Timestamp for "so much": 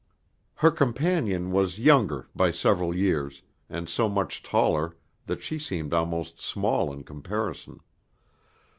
3.87-4.41